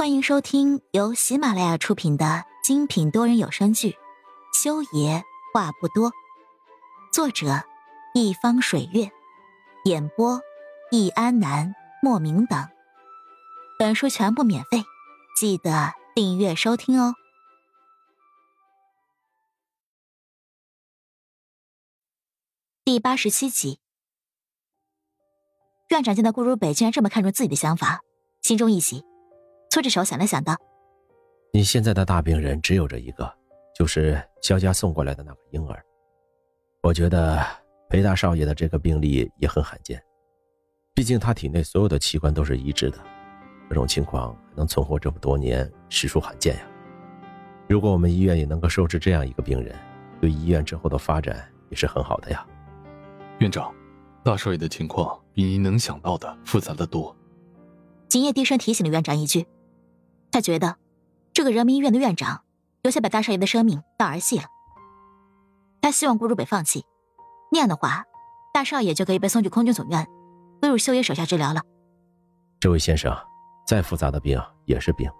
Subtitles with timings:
[0.00, 3.90] 欢迎收听由喜马拉雅出品的精品多人有声剧
[4.54, 5.22] 《修爷
[5.52, 6.10] 话不多》，
[7.12, 7.62] 作者：
[8.14, 9.10] 一方水月，
[9.84, 10.40] 演播：
[10.90, 12.66] 易安南、莫名等。
[13.78, 14.84] 本书全部免费，
[15.38, 17.14] 记得订阅收听哦。
[22.86, 23.80] 第八十七集，
[25.90, 28.00] 院长见到顾如北竟然这么看重自己的想法，
[28.40, 29.04] 心中一喜。
[29.70, 30.56] 搓着手想了想，道
[31.54, 33.32] ：“你现在的大病人只有这一个，
[33.72, 35.80] 就是肖家送过来的那个婴儿。
[36.82, 37.40] 我觉得
[37.88, 40.02] 裴大少爷的这个病例也很罕见，
[40.92, 42.98] 毕竟他体内所有的器官都是移植的，
[43.68, 46.62] 这种情况能存活这么多年，实属罕见呀。
[47.68, 49.72] 如果我们医院也能够收治这样一个病人，
[50.20, 52.44] 对医院之后的发展也是很好的呀。”
[53.38, 53.72] 院长，
[54.24, 57.16] 大少爷的情况比您能想到的复杂的多。
[58.08, 59.46] 景叶低声提醒了院长一句。
[60.30, 60.76] 他觉得，
[61.32, 62.42] 这个人民医院的院长
[62.82, 64.44] 有些把大少爷的生命当儿戏了。
[65.80, 66.84] 他希望顾如北放弃，
[67.50, 68.04] 那样的话，
[68.52, 70.06] 大少爷就可以被送去空军总院，
[70.60, 71.62] 归入修爷手下治疗了。
[72.60, 73.16] 这位先生，
[73.66, 75.10] 再复杂的病也是病，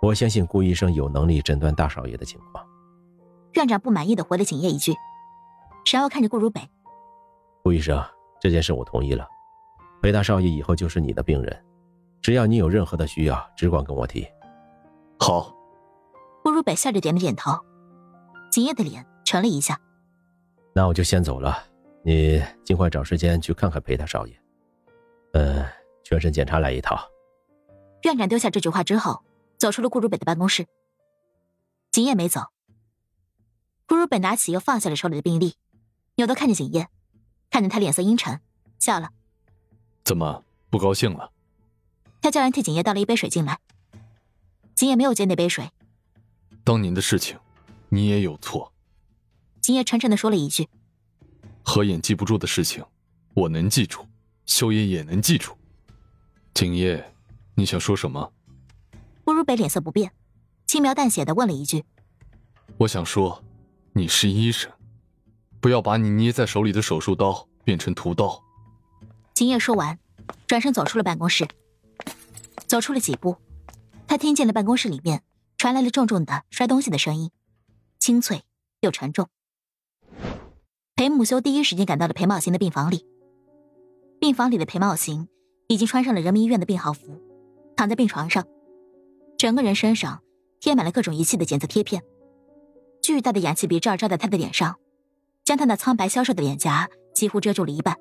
[0.00, 2.64] 我相信顾医生有能力诊断大少爷的情况。
[3.54, 4.94] 院长不满意的回了景叶一句，
[5.92, 6.60] 然后看着顾如北
[7.62, 8.02] ：“顾医生，
[8.40, 9.26] 这件事我同意了，
[10.00, 11.64] 裴大少爷以后就是你的病人。”
[12.22, 14.26] 只要你有任何的需要，只管跟我提。
[15.18, 15.54] 好。
[16.44, 17.52] 顾如北笑着点了点头，
[18.50, 19.80] 景叶的脸沉了一下。
[20.74, 21.56] 那我就先走了，
[22.02, 24.42] 你尽快找时间去看看裴大少爷。
[25.34, 25.64] 嗯，
[26.02, 26.98] 全身检查来一套。
[28.02, 29.22] 院长丢下这句话之后，
[29.56, 30.66] 走出了顾如北的办公室。
[31.92, 32.40] 景叶没走。
[33.86, 35.54] 顾如北拿起又放下了手里的病历，
[36.16, 36.88] 扭头看着景叶，
[37.50, 38.40] 看见他脸色阴沉，
[38.80, 39.10] 笑了。
[40.04, 41.30] 怎么不高兴了？
[42.22, 43.58] 他叫人替景叶倒了一杯水进来。
[44.74, 45.68] 景叶没有接那杯水。
[46.64, 47.36] 当年的事情，
[47.88, 48.72] 你也有错。
[49.60, 50.68] 景叶沉沉的说了一句
[51.62, 52.84] ：“何眼记不住的事情，
[53.34, 54.06] 我能记住，
[54.46, 55.52] 修爷也能记住。”
[56.54, 57.12] 景叶，
[57.54, 58.32] 你想说什么？
[59.24, 60.12] 顾如北脸色不变，
[60.66, 61.84] 轻描淡写的问了一句
[62.78, 63.42] ：“我想说，
[63.92, 64.70] 你是医生，
[65.60, 68.42] 不要把你捏在手里的手术刀变成屠刀。”
[69.34, 69.98] 景叶说完，
[70.46, 71.46] 转身走出了办公室。
[72.72, 73.36] 走出了几步，
[74.06, 75.22] 他听见了办公室里面
[75.58, 77.30] 传来了重重的摔东西的声音，
[77.98, 78.44] 清脆
[78.80, 79.28] 又沉重。
[80.96, 83.06] 裴木修第一时间赶到了裴茂行的病房里。
[84.18, 85.28] 病房里的裴茂行
[85.68, 87.20] 已经穿上了人民医院的病号服，
[87.76, 88.42] 躺在病床上，
[89.36, 90.22] 整个人身上
[90.58, 92.02] 贴满了各种仪器的检测贴片，
[93.02, 94.78] 巨大的氧气鼻罩罩在他的脸上，
[95.44, 97.98] 将他那苍白消瘦的脸颊几乎遮住了一半。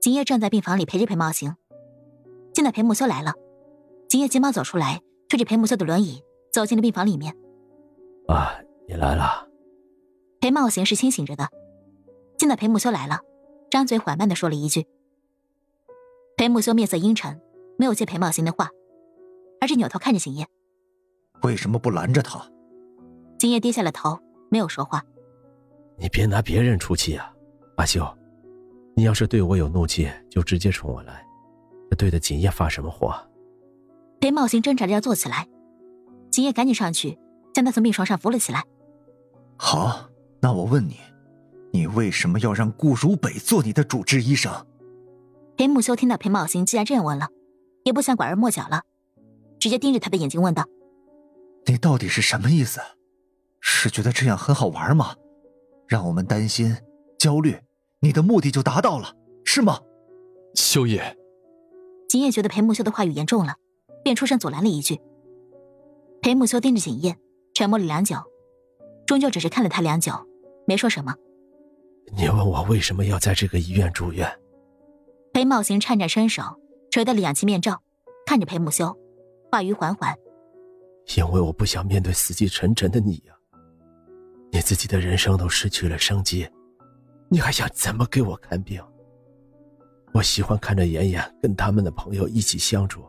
[0.00, 1.54] 景叶正在病房里陪着裴茂行。
[2.52, 3.32] 见到裴木修来了，
[4.08, 7.34] 景叶急忙走出来，推着裴木修的轮椅走进了病房里面。
[8.28, 8.54] 啊，
[8.86, 9.48] 你来了。
[10.40, 11.48] 裴茂行是清醒着的，
[12.36, 13.20] 见到裴木修来了，
[13.70, 14.86] 张嘴缓慢的说了一句。
[16.36, 17.40] 裴木修面色阴沉，
[17.78, 18.68] 没有接裴茂行的话，
[19.60, 20.46] 而是扭头看着景叶。
[21.42, 22.44] 为什么不拦着他？
[23.38, 24.18] 景叶低下了头，
[24.50, 25.02] 没有说话。
[25.96, 27.32] 你别拿别人出气啊，
[27.76, 28.06] 阿修，
[28.94, 31.24] 你要是对我有怒气，就直接冲我来。
[31.94, 33.14] 对着景叶发什么火？
[34.20, 35.48] 裴茂行挣扎着要坐起来，
[36.30, 37.18] 锦叶赶紧上去
[37.52, 38.64] 将他从病床上扶了起来。
[39.56, 40.08] 好，
[40.40, 40.96] 那我问你，
[41.72, 44.52] 你为什么要让顾如北做你的主治医生？
[45.56, 47.28] 裴木修听到裴茂行既然这样问了，
[47.84, 48.82] 也不想拐弯抹角了，
[49.58, 50.64] 直接盯着他的眼睛问道
[51.66, 52.80] ：“你到底是什么意思？
[53.60, 55.14] 是觉得这样很好玩吗？
[55.86, 56.76] 让我们担心、
[57.18, 57.56] 焦虑，
[58.00, 59.14] 你的目的就达到了，
[59.44, 59.80] 是吗？”
[60.54, 61.16] 修爷。
[62.12, 63.54] 景叶觉得裴木修的话语严重了，
[64.04, 65.00] 便出声阻拦了一句。
[66.20, 67.16] 裴木修盯着景叶，
[67.54, 68.18] 沉默了良久，
[69.06, 70.12] 终究只是看了他良久，
[70.66, 71.14] 没说什么。
[72.14, 74.30] 你问我为什么要在这个医院住院？
[75.32, 76.42] 裴茂行颤颤伸手
[76.90, 77.80] 扯掉了氧气面罩，
[78.26, 78.94] 看着裴木修，
[79.50, 80.14] 话语缓缓
[81.16, 83.34] ：“因为我不想面对死气沉沉的你呀，
[84.52, 86.46] 你自己的人生都失去了生机，
[87.30, 88.84] 你还想怎么给我看病？”
[90.12, 93.02] 我喜欢看着妍妍跟他们的朋友一起相处，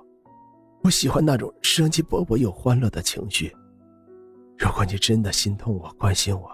[0.84, 3.54] 我喜欢那种生机勃勃又欢乐的情绪。
[4.58, 6.50] 如果你真的心痛我、关心我，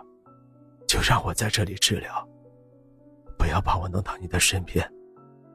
[0.88, 2.28] 就让我在这里治疗，
[3.38, 4.92] 不要把我弄到你的身边，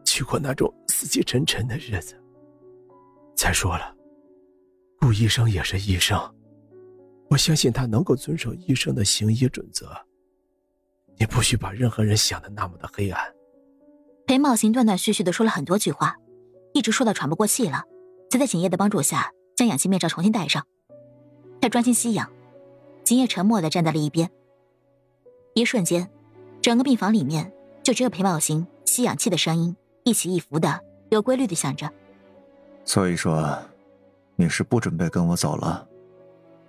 [0.04, 2.16] 去过那种死气沉沉的日子。
[3.34, 3.92] 再说了，
[5.00, 6.16] 顾医生也是医生，
[7.30, 9.90] 我相信他能够遵守医生的行医准则。
[11.16, 13.33] 你不许把任何人想的那么的黑暗。
[14.26, 16.16] 裴茂行断断续续的说了很多句话，
[16.72, 17.84] 一直说到喘不过气了，
[18.30, 20.66] 才在景叶的帮助下将氧气面罩重新戴上。
[21.60, 22.30] 他专心吸氧，
[23.04, 24.30] 景叶沉默的站在了一边。
[25.54, 26.10] 一瞬间，
[26.62, 30.80] 整个病房里面就只有裴茂行吸氧气的声音一起一伏的
[31.10, 31.90] 有规律的响着。
[32.84, 33.58] 所以说，
[34.36, 35.86] 你是不准备跟我走了？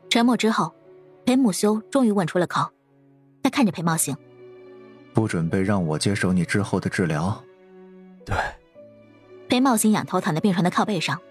[0.09, 0.73] 沉默之后，
[1.25, 2.69] 裴木修终于问出了口。
[3.41, 4.15] 他看着裴茂行，
[5.15, 7.41] 不准备让我接手你之后的治疗。
[8.25, 8.35] 对。
[9.47, 11.21] 裴茂行仰头躺在病床的靠背上，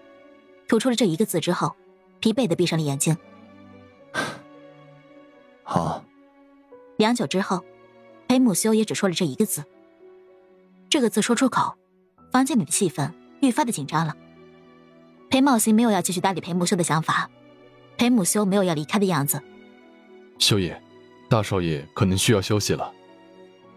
[0.67, 1.75] 吐出了这一个字之后，
[2.19, 3.15] 疲惫的闭上了眼睛。
[5.63, 6.03] 好。
[6.97, 7.63] 良久之后，
[8.27, 9.63] 裴母修也只说了这一个字。
[10.89, 11.75] 这个字说出口，
[12.31, 13.11] 房间里的气氛
[13.41, 14.15] 愈发的紧张了。
[15.29, 17.29] 裴茂行没有要继续搭理裴木修的想法，
[17.97, 19.39] 裴母修没有要离开的样子。
[20.39, 20.81] 修爷，
[21.29, 22.91] 大少爷可能需要休息了。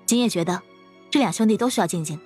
[0.08, 0.62] 景夜觉得，
[1.10, 2.18] 这两兄弟都需要静静。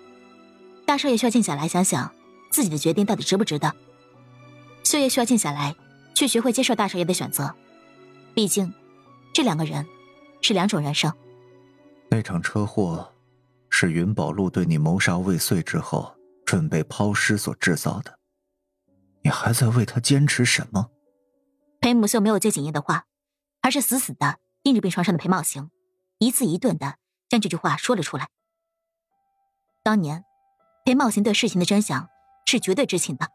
[0.87, 2.15] 大少爷需要静下来想想，
[2.49, 3.75] 自己的决定到底值不值得。
[4.85, 5.75] 秀叶需要静下来，
[6.15, 7.53] 去学会接受大少爷的选择。
[8.35, 8.73] 毕竟，
[9.35, 9.85] 这两个人
[10.43, 11.13] 是两种人生。
[12.09, 13.13] 那场车祸，
[13.69, 16.15] 是云宝路对你谋杀未遂之后，
[16.47, 18.17] 准备抛尸所制造的。
[19.25, 20.93] 你还在为他坚持什么？
[21.81, 23.07] 裴母秀没有接景叶的话，
[23.61, 25.73] 而是死死的盯着病床上的裴茂行，
[26.19, 26.99] 一字一顿的
[27.33, 28.29] 将这句话说了出来。
[29.83, 30.23] 当年。
[30.85, 32.09] 裴茂行对事情的真相
[32.45, 33.29] 是绝对知情的，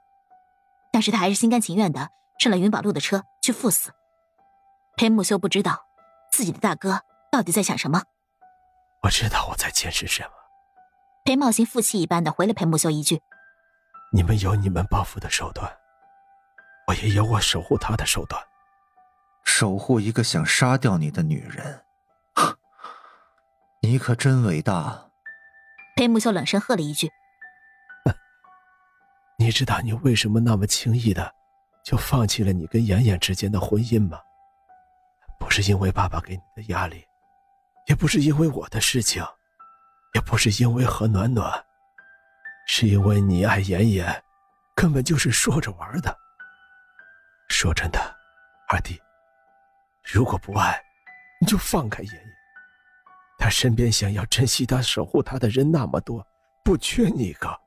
[0.92, 3.94] 但是他还是心甘情愿的上了云宝路的车去赴死。
[4.98, 5.86] 裴木修不知道
[6.30, 7.00] 自己的大哥
[7.32, 8.04] 到底在想什么。
[9.04, 10.30] 我知道我在坚持什么。
[11.24, 13.22] 裴茂行负气一般的回了裴木修一句
[14.12, 15.72] ：“你们有你们报复的手段，
[16.88, 18.44] 我也有我守护他的手段。
[19.46, 21.86] 守护一个想杀掉你的女人，
[23.88, 25.10] 你可真伟大。”
[25.95, 27.10] 裴木秀冷声喝了一句。
[29.39, 31.34] 你知道你为什么那么轻易的
[31.86, 34.19] 就放弃了你跟妍妍之间的婚姻吗？
[35.39, 37.06] 不是因为爸爸给你的压力，
[37.86, 39.24] 也不是因为我的事情，
[40.16, 41.63] 也不是因为何暖暖，
[42.68, 44.24] 是因为你爱妍妍，
[44.75, 46.13] 根本就是说着玩的。
[47.48, 48.00] 说真的，
[48.68, 49.00] 二弟，
[50.04, 50.78] 如果不爱，
[51.39, 52.37] 你就放开妍妍。
[53.38, 56.25] 他身边想要珍惜他、守护他的人那么多，
[56.63, 57.60] 不缺你一个。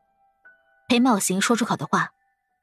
[0.88, 2.10] 裴茂行说出口的话，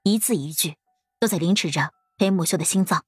[0.03, 0.75] 一字一句，
[1.19, 3.05] 都在凌迟着裴木秀的心脏。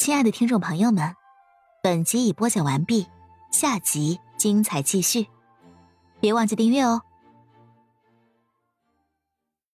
[0.00, 1.14] 亲爱的听众朋友们，
[1.82, 3.06] 本集已播讲完毕，
[3.52, 5.28] 下集精彩继续，
[6.20, 7.02] 别忘记订阅哦。